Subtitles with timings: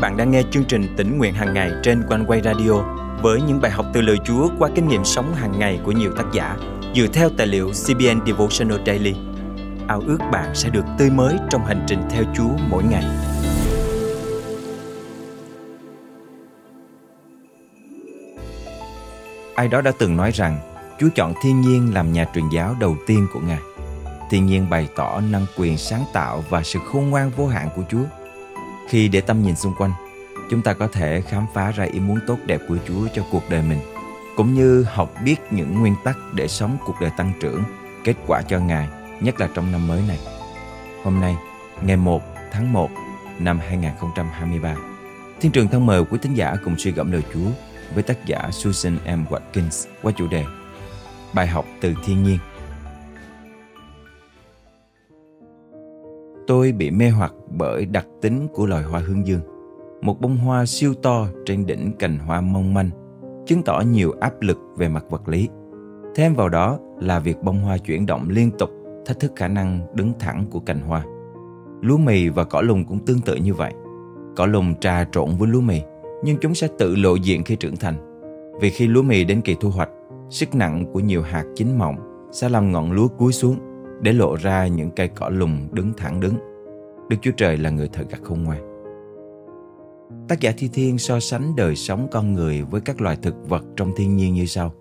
[0.00, 2.72] bạn đang nghe chương trình tỉnh nguyện hàng ngày trên quanh quay radio
[3.22, 6.12] với những bài học từ lời Chúa qua kinh nghiệm sống hàng ngày của nhiều
[6.16, 6.56] tác giả
[6.94, 9.14] dựa theo tài liệu CBN Devotional Daily.
[9.88, 13.04] Ao ước bạn sẽ được tươi mới trong hành trình theo Chúa mỗi ngày.
[19.54, 20.58] Ai đó đã từng nói rằng,
[20.98, 23.60] Chúa chọn thiên nhiên làm nhà truyền giáo đầu tiên của Ngài.
[24.30, 27.82] Thiên nhiên bày tỏ năng quyền sáng tạo và sự khôn ngoan vô hạn của
[27.90, 28.04] Chúa.
[28.88, 29.92] Khi để tâm nhìn xung quanh,
[30.50, 33.42] chúng ta có thể khám phá ra ý muốn tốt đẹp của Chúa cho cuộc
[33.50, 33.78] đời mình,
[34.36, 37.62] cũng như học biết những nguyên tắc để sống cuộc đời tăng trưởng,
[38.04, 38.88] kết quả cho Ngài,
[39.20, 40.18] nhất là trong năm mới này.
[41.04, 41.36] Hôm nay,
[41.82, 42.90] ngày 1 tháng 1
[43.38, 44.76] năm 2023,
[45.40, 47.50] Thiên trường thân mời quý tín giả cùng suy gẫm lời Chúa
[47.94, 49.24] với tác giả Susan M.
[49.34, 50.44] Watkins qua chủ đề
[51.32, 52.38] Bài học từ thiên nhiên.
[56.48, 59.40] Tôi bị mê hoặc bởi đặc tính của loài hoa hướng dương.
[60.02, 62.90] Một bông hoa siêu to trên đỉnh cành hoa mong manh,
[63.46, 65.48] chứng tỏ nhiều áp lực về mặt vật lý.
[66.14, 68.70] Thêm vào đó là việc bông hoa chuyển động liên tục
[69.06, 71.04] thách thức khả năng đứng thẳng của cành hoa.
[71.80, 73.72] Lúa mì và cỏ lùng cũng tương tự như vậy.
[74.36, 75.80] Cỏ lùng trà trộn với lúa mì,
[76.24, 77.94] nhưng chúng sẽ tự lộ diện khi trưởng thành.
[78.60, 79.90] Vì khi lúa mì đến kỳ thu hoạch,
[80.30, 81.96] sức nặng của nhiều hạt chín mọng
[82.32, 83.56] sẽ làm ngọn lúa cúi xuống
[84.02, 86.34] để lộ ra những cây cỏ lùng đứng thẳng đứng.
[87.08, 88.68] Đức Chúa Trời là người thật gặt khôn ngoan.
[90.28, 93.64] Tác giả Thi Thiên so sánh đời sống con người với các loài thực vật
[93.76, 94.72] trong thiên nhiên như sau.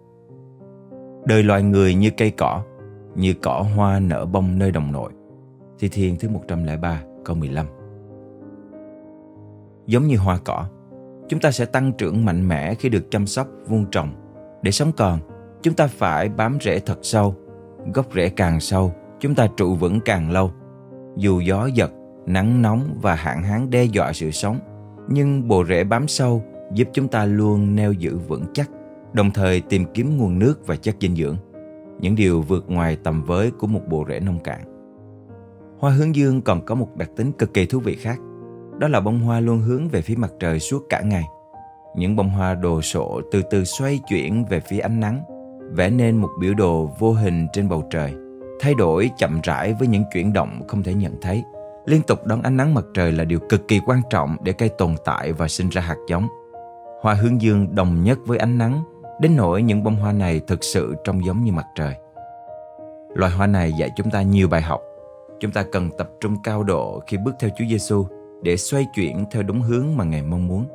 [1.25, 2.63] Đời loài người như cây cỏ,
[3.15, 5.11] như cỏ hoa nở bông nơi đồng nội.
[5.79, 7.65] Thi Thiên thứ 103 câu 15
[9.85, 10.65] Giống như hoa cỏ,
[11.27, 14.09] chúng ta sẽ tăng trưởng mạnh mẽ khi được chăm sóc, vuông trồng.
[14.61, 15.19] Để sống còn,
[15.61, 17.35] chúng ta phải bám rễ thật sâu.
[17.93, 20.51] Gốc rễ càng sâu, chúng ta trụ vững càng lâu.
[21.15, 21.91] Dù gió giật,
[22.25, 24.59] nắng nóng và hạn hán đe dọa sự sống,
[25.09, 26.43] nhưng bộ rễ bám sâu
[26.73, 28.69] giúp chúng ta luôn neo giữ vững chắc,
[29.13, 31.35] đồng thời tìm kiếm nguồn nước và chất dinh dưỡng.
[31.99, 34.61] Những điều vượt ngoài tầm với của một bộ rễ nông cạn.
[35.79, 38.19] Hoa hướng dương còn có một đặc tính cực kỳ thú vị khác.
[38.79, 41.23] Đó là bông hoa luôn hướng về phía mặt trời suốt cả ngày.
[41.95, 45.21] Những bông hoa đồ sộ từ từ xoay chuyển về phía ánh nắng,
[45.71, 48.13] vẽ nên một biểu đồ vô hình trên bầu trời,
[48.59, 51.43] thay đổi chậm rãi với những chuyển động không thể nhận thấy.
[51.85, 54.69] Liên tục đón ánh nắng mặt trời là điều cực kỳ quan trọng để cây
[54.69, 56.27] tồn tại và sinh ra hạt giống.
[57.01, 58.83] Hoa hướng dương đồng nhất với ánh nắng,
[59.21, 61.93] đến nỗi những bông hoa này thực sự trông giống như mặt trời.
[63.15, 64.81] Loài hoa này dạy chúng ta nhiều bài học.
[65.39, 68.05] Chúng ta cần tập trung cao độ khi bước theo Chúa Giêsu
[68.41, 70.65] để xoay chuyển theo đúng hướng mà Ngài mong muốn.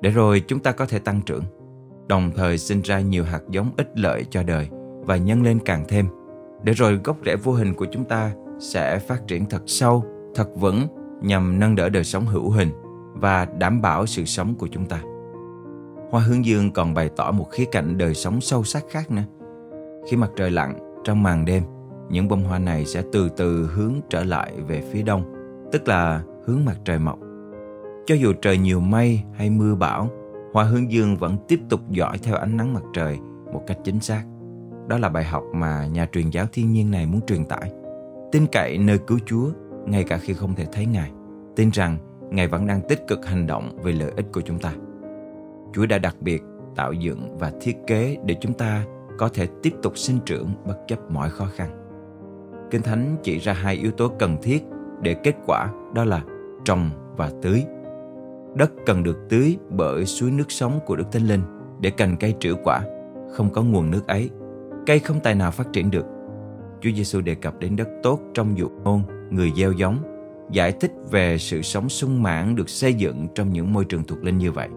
[0.00, 1.44] Để rồi chúng ta có thể tăng trưởng,
[2.06, 4.68] đồng thời sinh ra nhiều hạt giống ích lợi cho đời
[5.00, 6.06] và nhân lên càng thêm.
[6.62, 10.48] Để rồi gốc rễ vô hình của chúng ta sẽ phát triển thật sâu, thật
[10.56, 10.86] vững
[11.22, 12.70] nhằm nâng đỡ đời sống hữu hình
[13.14, 15.00] và đảm bảo sự sống của chúng ta.
[16.10, 19.22] Hoa hướng dương còn bày tỏ một khía cạnh đời sống sâu sắc khác nữa.
[20.10, 21.62] Khi mặt trời lặn trong màn đêm,
[22.10, 25.32] những bông hoa này sẽ từ từ hướng trở lại về phía đông,
[25.72, 27.18] tức là hướng mặt trời mọc.
[28.06, 30.10] Cho dù trời nhiều mây hay mưa bão,
[30.52, 33.18] hoa hướng dương vẫn tiếp tục dõi theo ánh nắng mặt trời
[33.52, 34.24] một cách chính xác.
[34.88, 37.72] Đó là bài học mà nhà truyền giáo thiên nhiên này muốn truyền tải.
[38.32, 39.50] Tin cậy nơi cứu Chúa
[39.86, 41.10] ngay cả khi không thể thấy Ngài.
[41.56, 41.98] Tin rằng
[42.30, 44.72] Ngài vẫn đang tích cực hành động vì lợi ích của chúng ta.
[45.72, 46.42] Chúa đã đặc biệt
[46.76, 48.84] tạo dựng và thiết kế để chúng ta
[49.18, 51.70] có thể tiếp tục sinh trưởng bất chấp mọi khó khăn.
[52.70, 54.64] Kinh Thánh chỉ ra hai yếu tố cần thiết
[55.02, 56.22] để kết quả đó là
[56.64, 57.64] trồng và tưới.
[58.54, 61.42] Đất cần được tưới bởi suối nước sống của Đức Thánh Linh
[61.80, 62.80] để cành cây trữ quả.
[63.32, 64.30] Không có nguồn nước ấy,
[64.86, 66.06] cây không tài nào phát triển được.
[66.80, 69.98] Chúa Giêsu đề cập đến đất tốt trong dụ ngôn người gieo giống,
[70.50, 74.24] giải thích về sự sống sung mãn được xây dựng trong những môi trường thuộc
[74.24, 74.68] linh như vậy.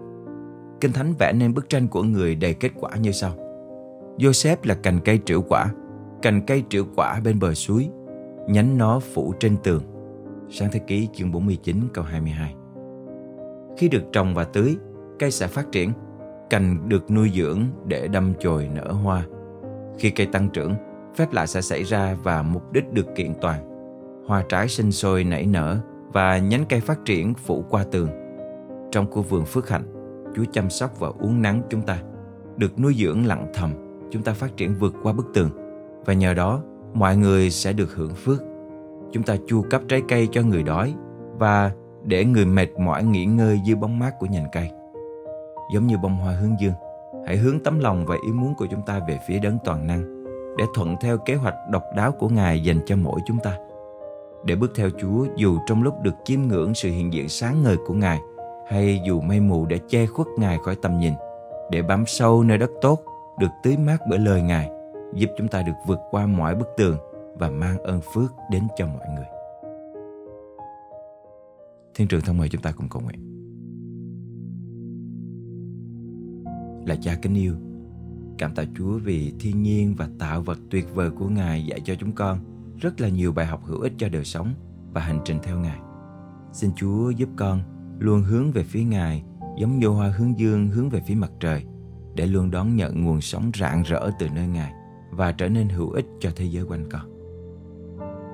[0.80, 3.32] Kinh Thánh vẽ nên bức tranh của người đầy kết quả như sau.
[4.18, 5.66] Joseph là cành cây trĩu quả,
[6.22, 7.90] cành cây trĩu quả bên bờ suối,
[8.48, 9.82] nhánh nó phủ trên tường.
[10.50, 12.54] Sáng thế ký chương 49 câu 22
[13.76, 14.76] Khi được trồng và tưới,
[15.18, 15.92] cây sẽ phát triển,
[16.50, 19.24] cành được nuôi dưỡng để đâm chồi nở hoa.
[20.00, 20.74] Khi cây tăng trưởng,
[21.16, 23.60] phép lạ sẽ xảy ra và mục đích được kiện toàn.
[24.26, 25.78] Hoa trái sinh sôi nảy nở
[26.12, 28.08] và nhánh cây phát triển phủ qua tường.
[28.92, 29.82] Trong khu vườn phước hạnh,
[30.34, 32.02] Chúa chăm sóc và uống nắng chúng ta.
[32.56, 33.72] Được nuôi dưỡng lặng thầm,
[34.10, 35.50] chúng ta phát triển vượt qua bức tường.
[36.04, 36.62] Và nhờ đó,
[36.94, 38.42] mọi người sẽ được hưởng phước.
[39.12, 40.94] Chúng ta chu cấp trái cây cho người đói
[41.38, 41.70] và
[42.04, 44.70] để người mệt mỏi nghỉ ngơi dưới bóng mát của nhành cây.
[45.74, 46.74] Giống như bông hoa hướng dương,
[47.26, 50.20] hãy hướng tấm lòng và ý muốn của chúng ta về phía đấng toàn năng
[50.58, 53.58] để thuận theo kế hoạch độc đáo của Ngài dành cho mỗi chúng ta.
[54.44, 57.76] Để bước theo Chúa dù trong lúc được chiêm ngưỡng sự hiện diện sáng ngời
[57.86, 58.20] của Ngài
[58.68, 61.12] hay dù mây mù đã che khuất Ngài khỏi tầm nhìn,
[61.70, 63.00] để bám sâu nơi đất tốt,
[63.38, 64.70] được tưới mát bởi lời Ngài,
[65.14, 66.96] giúp chúng ta được vượt qua mọi bức tường
[67.34, 69.26] và mang ơn phước đến cho mọi người.
[71.94, 73.39] Thiên trường thông mời chúng ta cùng cầu nguyện.
[76.86, 77.54] Là cha kính yêu,
[78.38, 81.94] cảm tạ Chúa vì thiên nhiên và tạo vật tuyệt vời của Ngài dạy cho
[81.94, 82.38] chúng con
[82.80, 84.54] rất là nhiều bài học hữu ích cho đời sống
[84.92, 85.78] và hành trình theo Ngài.
[86.52, 87.60] Xin Chúa giúp con
[87.98, 89.24] luôn hướng về phía Ngài
[89.58, 91.64] giống như hoa hướng dương hướng về phía mặt trời
[92.14, 94.72] để luôn đón nhận nguồn sống rạng rỡ từ nơi Ngài
[95.10, 97.10] và trở nên hữu ích cho thế giới quanh con.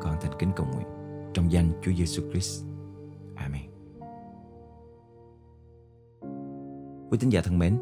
[0.02, 0.86] Con thành kính cầu nguyện
[1.34, 2.64] trong danh Chúa Giêsu Christ.
[3.34, 3.62] Amen.
[7.10, 7.78] Quý tín giả thân mến,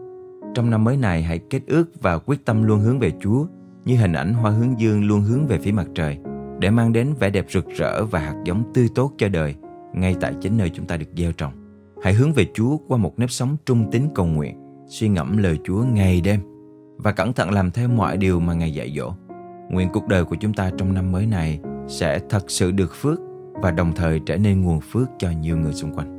[0.54, 3.46] trong năm mới này hãy kết ước và quyết tâm luôn hướng về Chúa
[3.84, 6.18] như hình ảnh hoa hướng dương luôn hướng về phía mặt trời
[6.58, 9.54] để mang đến vẻ đẹp rực rỡ và hạt giống tươi tốt cho đời
[9.94, 11.52] ngay tại chính nơi chúng ta được gieo trồng.
[12.02, 14.56] Hãy hướng về Chúa qua một nếp sống trung tín cầu nguyện,
[14.86, 16.40] suy ngẫm lời Chúa ngày đêm
[16.96, 19.12] và cẩn thận làm theo mọi điều mà Ngài dạy dỗ.
[19.70, 23.20] Nguyện cuộc đời của chúng ta trong năm mới này sẽ thật sự được phước
[23.62, 26.14] và đồng thời trở nên nguồn phước cho nhiều người xung quanh.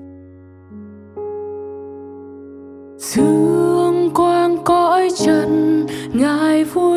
[2.97, 3.64] Dương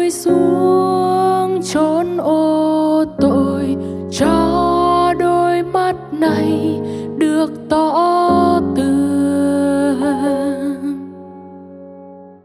[0.08, 3.76] Ngài xuống chốn ô tội,
[4.10, 6.80] cho đôi mắt này
[7.18, 10.02] được tỏ tường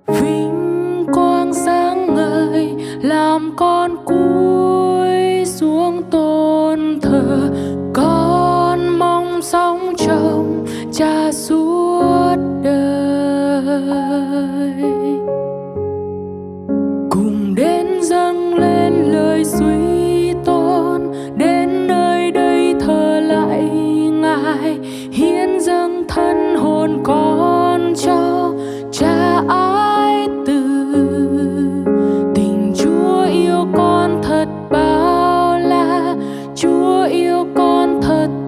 [0.08, 7.50] vinh quang sáng ngời, làm con cúi xuống tôn thờ.
[7.94, 12.94] Con mong sống trong cha suốt đời.
[37.14, 38.43] Yêu con thật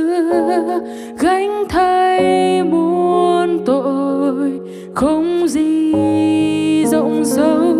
[0.00, 0.80] xưa
[1.18, 4.60] gánh thay muôn tội
[4.94, 5.94] không gì
[6.84, 7.79] rộng sâu.